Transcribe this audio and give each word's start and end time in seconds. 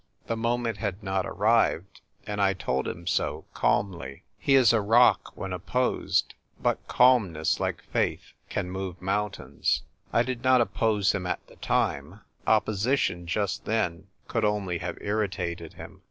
The 0.25 0.35
moment 0.35 0.77
had 0.77 1.03
not 1.03 1.27
arrived, 1.27 2.01
and 2.25 2.39
1 2.41 2.55
told 2.55 2.87
him 2.87 3.05
so, 3.05 3.45
cahnly. 3.53 4.23
He 4.39 4.55
is 4.55 4.73
a 4.73 4.81
rock 4.81 5.29
when 5.35 5.53
opposed; 5.53 6.33
but 6.59 6.87
cahnness, 6.87 7.59
like 7.59 7.83
faith, 7.93 8.33
can 8.49 8.71
move 8.71 8.99
mountains. 8.99 9.83
I 10.11 10.23
did 10.23 10.43
not 10.43 10.59
oppose 10.59 11.11
him 11.11 11.27
at 11.27 11.45
the 11.45 11.57
time; 11.57 12.21
opposition 12.47 13.27
just 13.27 13.65
then 13.65 14.07
could 14.27 14.43
only 14.43 14.79
have 14.79 14.97
irritated 15.01 15.73
him. 15.75 15.99